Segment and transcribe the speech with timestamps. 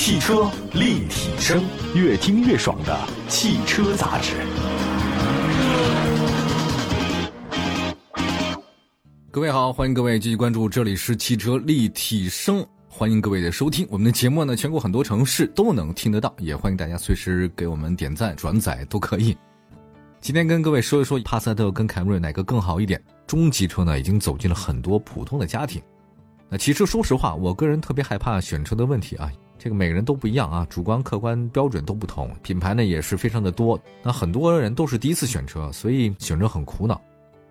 [0.00, 1.62] 汽车立体声，
[1.94, 4.34] 越听越爽的汽车杂志。
[9.30, 13.86] 各位好，欢迎各位继续关注，这里是汽车立体声，欢迎各位的收听。
[13.90, 19.36] 我们的节目呢，全国很多城市都能听得到，也欢迎大家随时给我们点赞、转载都可以。
[20.22, 22.98] 今天跟各位说一说帕萨特跟凯美瑞哪个更好一点。
[23.26, 25.78] 中级车呢，已经走进了很多普通的家庭。
[26.48, 29.30] 那其实说实话，我个人特别害怕选车的问题啊。
[29.62, 33.78] 这个每个人都不一样啊，主观客观标准都不同，品牌呢也是非常的多。
[34.02, 36.98] 那很多人都是第一次选车，所以选车很苦恼。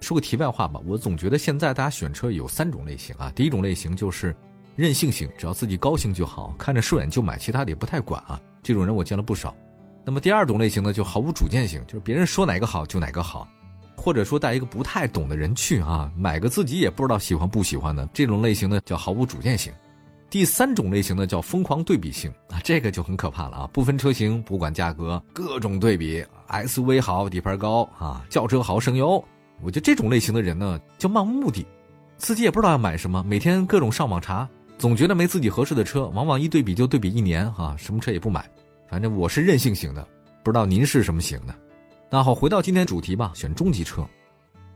[0.02, 3.32] 说个题外话吧，我总觉得现在大家选车有三种类型啊。
[3.38, 4.36] 第一种类型就是
[4.76, 8.42] 任性型，只要自己高兴就好，看着顺眼就买，其他的也不太管啊。
[8.64, 9.56] 这种人我见了不少。
[10.04, 13.48] 那么第二种类型呢，就毫无主见型，就是别人说哪个好就哪个好，
[13.96, 19.72] 或者说带一个不太懂的人去啊，买个自己也不知道喜欢不喜欢的这种类型呢，叫毫无主见型。
[20.30, 23.70] 第三种类型呢，叫疯狂对比型啊，这个就很可怕了啊！
[23.74, 29.24] 不分车型，不管价格，各种对比，SUV 好，底盘高啊，轿车好，省油。
[29.62, 31.66] 我觉得这种类型的人呢，叫漫无目的，
[32.18, 38.48] 自己也不知道要买什么，每天各种上网查，总觉得没自己合适的车，往往一对比就对比一年啊，什么车也不买。
[38.88, 40.08] 反正我是任性型的，
[40.44, 41.56] 不知道您是什么型的。
[42.08, 44.08] 那好，回到今天主题吧，选中级车。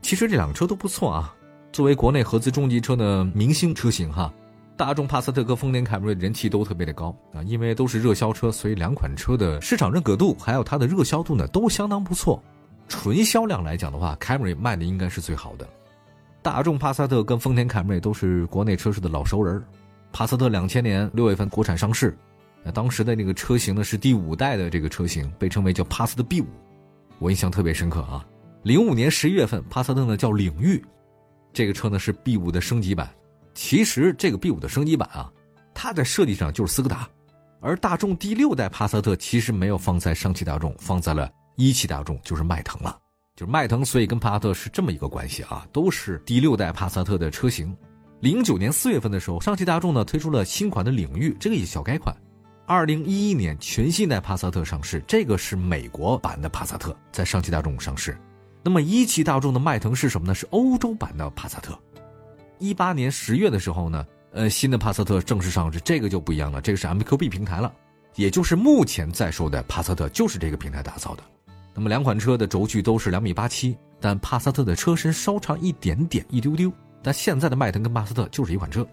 [0.02, 1.32] 其实这两个车都不错啊，
[1.72, 4.34] 作为国内合资中级车的明星车型哈。
[4.76, 12.42] 大众帕萨特跟丰田凯美瑞人气都特别的高啊，因为都是热销车，所以两款车的市场认可度还有它的热销度呢都相当不错。
[12.88, 15.68] 纯销量来讲的话，凯美瑞卖的应该是最好的。
[16.42, 19.62] 大众帕萨特跟丰田凯美瑞都是国内车市的老熟人。
[20.12, 22.16] 帕萨特两千年六月份国产上市，
[22.62, 26.46] 那当时的那个车型呢是第五代的这个车型，被称为叫帕萨特 B 五，
[27.20, 28.26] 我印象特别深刻啊。
[28.64, 30.84] 零五年十一月份，帕萨特呢叫领域，
[31.52, 33.08] 这个车呢是 B 五的升级版。
[33.54, 35.32] 其实这个 B 五的升级版啊，
[35.72, 37.08] 它在设计上就是斯柯达，
[37.60, 42.98] 而大众第六代帕萨特其实没有放在上汽大众，放在了一汽大众，就是迈腾了，
[43.36, 47.74] 就是迈腾，所以跟帕萨特是这么一个关系啊，都是第六代帕萨特的车型。
[48.20, 52.14] 零九年四月份的时候，上汽大众呢推出了新款的领域，这个也小改款。
[52.66, 58.18] 二零一一年全新代帕萨特上市，这个是美国版的帕萨特在上汽大众上市。
[58.62, 60.34] 那么一汽大众的迈腾是什么呢？
[60.34, 61.78] 是欧洲版的帕萨特。
[62.58, 67.72] 一八年十月的时候呢，呃，新的帕萨特正式上市，这个就不一样了，这个是 MQB 平台了，
[68.14, 71.22] 也就是目前在售的帕萨特就是这个平台打造的。
[71.74, 76.72] 那么两款车的轴距都是两米八七，但帕萨特的车身稍长一点点，一丢丢。
[77.02, 78.86] 但现在的迈腾跟帕萨特就是一款车，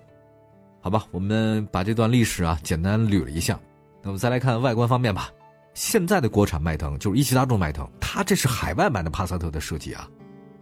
[0.81, 1.05] 好吧？
[1.11, 3.57] 我们把这段历史啊简单捋了一下，
[4.01, 5.29] 那么再来看外观方面吧。
[5.73, 10.09] 现在的国产迈腾就是一汽大众迈腾，它这是海外版的帕萨特的设计啊。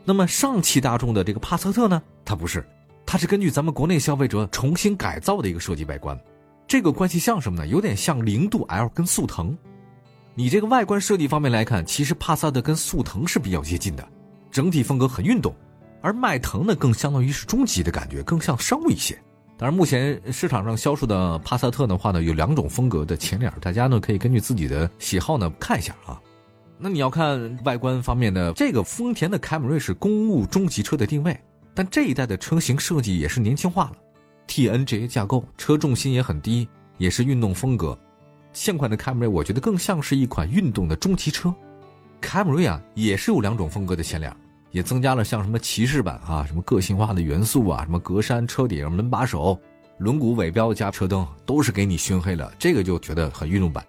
[0.05, 2.63] 那么上汽大众的这个帕萨特呢，它不是。
[3.11, 6.15] 它是根据咱们国内消费者重新改造的一个设计外观，
[6.67, 7.65] 这个关系像什么呢？
[7.65, 9.57] 有点像零度 L 跟速腾。
[10.35, 14.07] 你这个外观设计方面来看，其实帕萨特跟速腾是比较接近的，
[14.51, 15.51] 整体风格很运动，
[16.03, 19.19] 而迈腾呢更相当于是中级的感觉，更像商务一些。
[19.57, 26.21] 当然，目前市场上销售的帕萨特的话呢，有两种风格的前脸，大家呢可以根据自己的喜好呢看一下啊。
[26.77, 31.35] 那你要看外观方面的，这个丰田的凯美瑞是公务中级车的定位。
[31.73, 33.93] 但这一代的车型设计也是年轻化了
[34.47, 37.97] ，TNGA 架构，车重心也很低，也是运动风格。
[38.51, 41.53] 现款的凯美瑞我觉得更像是一款运动的中级车。
[42.19, 44.35] 凯美瑞啊，也是有两种风格的前脸，
[44.71, 49.57] 也增加了像什么骑士版啊，什么个性化的元素啊，什么格栅、车顶、门把手、
[49.99, 53.85] 轮毂、尾标加车灯，都是给你熏黑了，这个就觉得很运动版。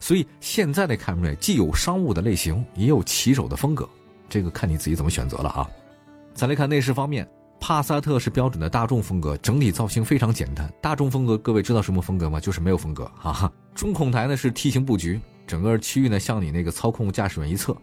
[0.00, 3.88] 所以现在的凯美瑞既有商务的类型，也有骑手的风格，
[4.28, 5.70] 这个看你自己怎么选择了啊。
[6.38, 7.28] 再来看内饰方面，
[7.58, 10.72] 帕萨特是标准的大众风格，整体造型非常简单。
[10.80, 12.38] 大众风格，各位知道什么风格吗？
[12.38, 13.52] 就是没有风格，哈哈。
[13.74, 17.76] 中控台呢是梯形布局，整个区域呢向你那个操控驾驶员一侧。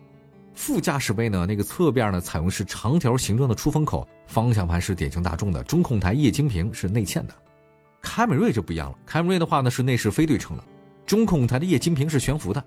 [0.54, 7.36] 副驾驶位呢那个侧边呢采用是长条形状的出风口，方向盘是典型大众的，中控台液晶屏是内嵌的。
[8.02, 10.64] 凯美瑞就不一样了，凯美瑞的话呢是内饰非对称的，
[11.06, 12.64] 中控台的液晶屏是悬浮的，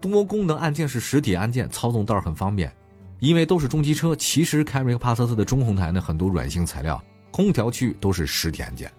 [0.00, 2.72] 多功能按键是实体按键，操纵倒是很方便。
[3.20, 8.90] 因为都是中级车，其实凯美瑞、帕萨特的中控台呢，很多软性材料，空调区域都是实体按键，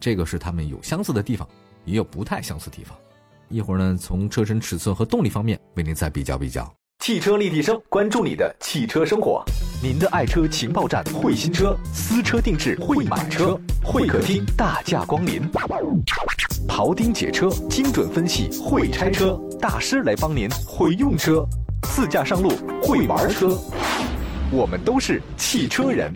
[0.00, 1.46] 这个是它们有相似的地方，
[1.84, 2.96] 也有不太相似地方。
[3.48, 6.72] 一会儿呢，从车身尺寸和动力方面为您再比较比较。
[7.00, 9.44] 汽车立体声，关注你的汽车生活，
[9.82, 15.42] 您的爱车情报站，会新车，私车定制，会买车，会客厅大驾光临，
[16.66, 21.46] 庖丁解车，精准分析，会拆车大师来帮您，会用车。
[21.96, 22.50] 自驾上路
[22.82, 23.58] 会玩车，
[24.52, 26.12] 我们都是汽车人。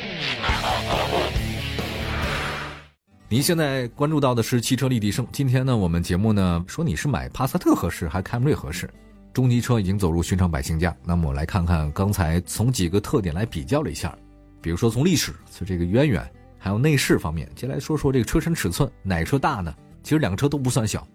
[3.30, 5.26] 您现在关注到的是汽车立体声。
[5.32, 8.90] 今天呢，我们节目呢说你是买帕萨特合适还是凯美瑞合适？
[9.32, 10.94] 中级车已经走入寻常百姓家。
[11.02, 14.14] 那么我来看看刚才从几个特点来比较了一下，
[14.60, 17.48] 比如说从历史、从这个渊源，还有内饰方面。
[17.56, 19.74] 接来说说这个车身尺寸，哪车大呢？
[20.02, 21.08] 其实两个车都不算小。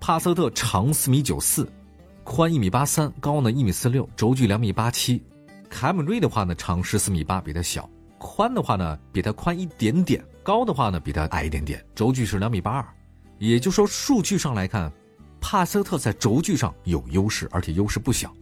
[0.00, 1.70] 帕萨特长四米九四，
[2.26, 5.22] 宽一米八三，高呢一米四六，轴距两米八七。
[5.70, 7.88] 凯美瑞的话呢，长十四米八，比它小；
[8.18, 10.22] 宽的话呢，比它宽一点点。
[10.42, 12.84] 高的话呢，比它矮一点点，轴距是两米八二，
[13.38, 14.92] 也就是说数据上来看，
[15.40, 18.34] 帕萨特在轴距上有优势，而且优势不小。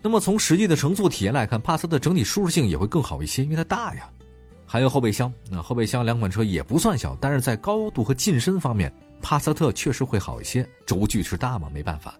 [0.00, 4.08] 那么从实际的乘坐体验来看，帕萨特整体舒适性也会更好一些，因为它大呀。
[4.64, 8.90] 还有后备箱，那后备箱两款车也不算小，但是在高度和进深方面，
[9.20, 10.66] 帕萨特确实会好一些。
[10.86, 12.14] 轴距是大嘛，没办法。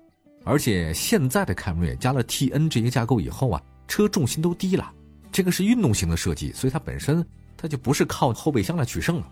[0.44, 4.92] 而且现在的凯美瑞加了 TN 这个架构以后啊，车重心都低了，
[5.30, 7.24] 这个是运动型的设计，所以它本身。
[7.62, 9.30] 它就不是靠后备箱来取胜了。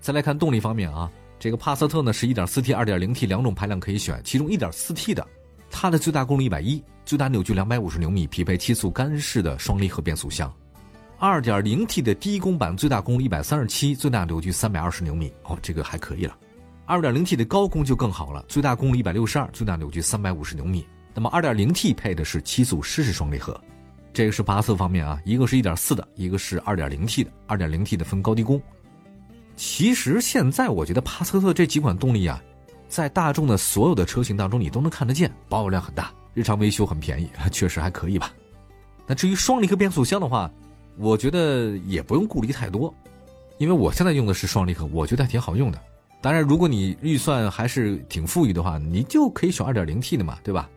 [0.00, 1.08] 再来看动力方面啊，
[1.38, 5.24] 这个帕萨特呢是 1.4T、2.0T 两种排量可以选，其中 1.4T 的
[5.70, 10.52] 它的最大功率110，最大扭矩250牛米，匹配七速干式的双离合变速箱。
[11.20, 16.36] 2.0T 的低功版最大功率137，最大扭矩320牛米，哦，这个还可以了。
[16.86, 20.86] 2.0T 的高功就更好了，最大功率162，最大扭矩350牛米。
[21.14, 23.58] 那么 2.0T 配的是七速湿式双离合。
[24.12, 27.30] 这个是八速方面啊，一个是一点四的，一个是二点零 T 的。
[27.46, 28.60] 二点零 T 的分高低功。
[29.56, 32.42] 其实现在我觉得帕萨特这几款动力啊，
[32.88, 38.32] 在大众的所有的车型当中，你都能看得见，保有量很大，日常维修很便宜， 确实还可以吧。
[39.06, 40.50] 那至于双离合变速箱的话，
[40.98, 42.92] 我觉得也不用顾虑太多，
[43.58, 45.80] 因为我现在用的是双离合，我觉得还挺好用的。
[46.22, 50.70] 当然，如果你预算还是挺富裕的话，你就可以选二点零 T 的嘛，对吧？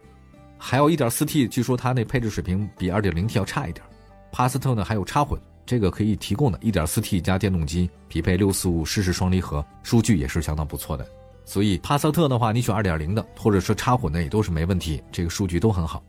[0.57, 3.85] 还有一点四 T，据说它那配置水平比二点零 T 要差一点。
[4.31, 11.07] 帕萨特呢还有插混，这个可以提供的，一点四 T 加电动机，匹配六速湿式双离合，数据也是相当不错的。
[11.45, 16.03] 所以帕萨特的话，你选二点零的，或者说插混的也都是没问题，这个数据都很好。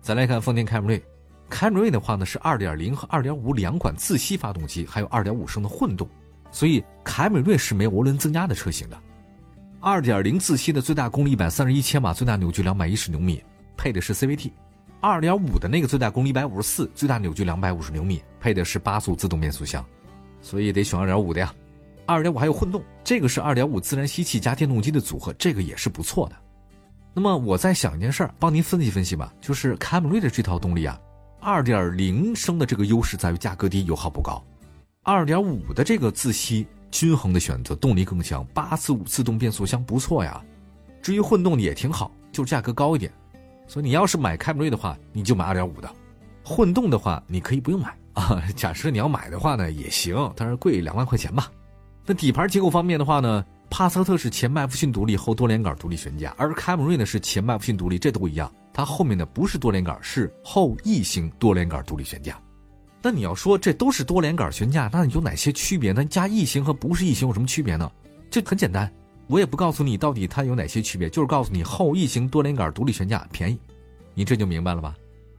[0.00, 1.02] 再来看丰田凯美瑞，
[1.48, 6.08] 凯美瑞的话呢是二点零和二点五两款自吸发动机，还有二点五升的混动，
[6.56, 8.98] 所以凯美瑞是没有涡轮增压的车型的。
[9.78, 13.44] 二点零自吸的最大功率一百三十一千瓦，最大扭矩两百一十牛米。
[13.76, 14.50] 配的是 CVT，
[15.02, 19.84] 二点五的那个最大功率一百五十四，最大扭矩两百五十牛米，配的是八速自动变速箱，
[20.40, 21.54] 所以得选二点五的呀。
[22.06, 26.36] 二点五还有混动，这个是二点五自然吸气加电动机的组合，这个也是不错的。
[27.12, 30.98] 那么我在想一件事儿，帮您分析分析吧，就是凯美瑞的这套动力啊，
[31.38, 34.42] 二点零升的这个优势在于价格低，油耗不高；
[35.08, 40.42] 二点五的这个自吸均衡的选择，动力更强，八速自动变速箱不错呀。
[41.00, 43.12] 至于混动的也挺好，就是价格高一点。
[43.68, 45.88] 所以你要是买凯美瑞的话，你就买二点五的，
[46.42, 48.42] 混动的话你可以不用买啊。
[48.56, 51.52] 假设你要买的话呢，也行，但是贵两万块钱吧。
[52.04, 58.52] 那底盘结构方面的话呢，帕萨特是前麦弗逊独立后多连杆独立悬架，而凯美瑞呢是前麦弗逊独立，这都一样。
[58.72, 62.36] 它后面呢不是多连杆，是后异形多连杆独立悬架。
[63.06, 66.04] 那你要说这都是多连杆悬架，那有哪些区别呢？
[66.06, 67.88] 加异形和不是异形有什么区别呢？
[68.28, 68.92] 这很简单。
[69.28, 73.56] 我也不告诉你到底它有哪些区别，就是告诉你后异形多连杆独立悬架便宜，
[74.12, 74.92] 你这就明白了吧？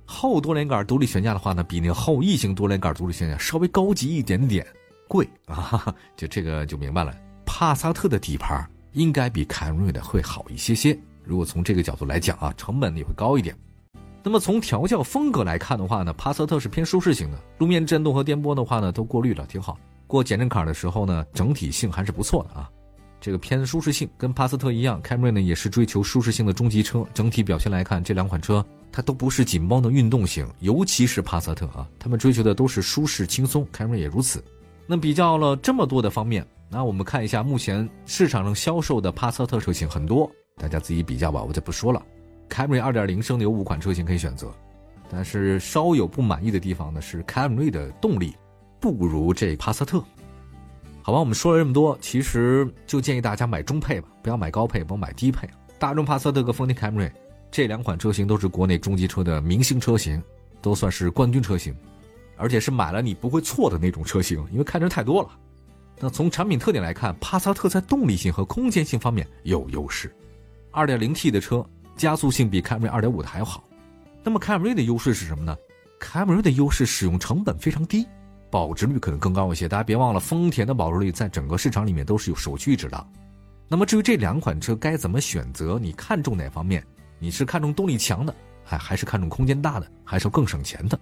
[0.06, 4.66] 后多连杆独立悬架的话呢，比那个后异形多连杆独立悬架稍微高级一点点，
[5.06, 7.14] 贵啊，就这个就明白了。
[7.46, 13.54] 帕萨特的底盘应该比凯美瑞的会好一些些，如果从这个角度来讲啊，成本也会高一点。
[14.28, 19.80] 那么从调教风格来看的话呢，帕萨特是偏舒适型的，路面震动和颠簸的话呢都过滤了，挺好。
[20.06, 22.70] 过减震坎的时候呢，整体性还是不错的啊。
[23.22, 27.06] 这个偏舒适性，跟帕萨特一样，凯美瑞呢也是追求舒适性的中级车。
[27.14, 33.66] 整体表现来看，这两款车它都不是紧绷的运动型，尤其是帕萨特啊，他们追求的都是舒适轻松。
[33.72, 34.44] 凯美瑞也如此。
[34.86, 42.06] 那比较了这么多的方面，那我们看一下目前市场上销售的帕萨特车型很多，大家自己比较吧，我就不说了。
[42.50, 44.52] 凯美瑞2.0升的有五款车型可以选择，
[45.10, 48.36] 但是稍有不满意的地方呢是凯美瑞的动力
[48.80, 50.04] 不如这帕萨特。
[51.02, 55.48] 好吧，我们说了这么多，其实就建议大家买中配吧，不要买高配，不要买低配。
[55.80, 57.12] 大众帕萨特和丰田凯美瑞
[57.50, 60.22] 这两款车型都是国内中级车的明星车型，
[60.62, 61.74] 都算是冠军车型，
[62.36, 65.30] 而且是买了你不会错的那种车型，因为看着太多了。
[66.00, 70.14] 那从产品特点来看，帕萨特在动力性和空间性方面有优势
[70.74, 71.66] ，2.0T 的车
[71.98, 73.64] 加速性比凯美瑞2.5的还要好。
[74.24, 75.58] 那么凯美瑞的优势是什么呢？
[76.00, 78.06] 凯美瑞的优势使用成本非常低。
[78.50, 83.08] 保值率可能更高一些，大家别忘了，丰田的保值率在整个市场里面都是有首屈一指的。
[83.68, 86.82] 那么至于这两款车该怎么选择，你看中哪方面？
[87.20, 90.98] 你是看重动力强的，还还是看重空间大的，还是更省钱的？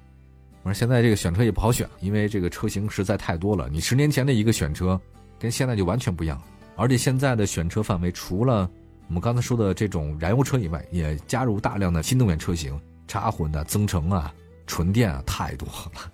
[0.64, 3.70] 我说现在这个选车也不好选，因为这个车型实在太多了。
[3.70, 5.00] 你十年前的一个选车，
[5.38, 6.46] 跟现在就完全不一样了。
[6.76, 8.68] 而且现在的选车范围，除了
[9.08, 14.34] 我们刚才说的这种燃油车以外，也加入大量的新能源车型，插混的、增程啊、
[14.66, 16.12] 纯电啊，太多了。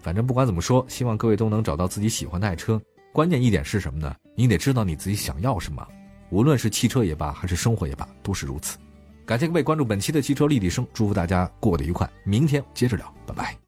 [0.00, 2.80] 反正不管怎么说，希望各位都能找到自己喜欢的爱车。
[3.12, 4.14] 关键一点是什么呢？
[4.34, 5.86] 你得知道你自己想要什么，
[6.30, 8.76] 无论是汽车也罢，还是生活也罢，都是如此。
[9.24, 12.10] 感谢各位关注本期的汽车立体声，祝福大家过得愉快。
[12.24, 13.63] 明天接着聊，拜拜。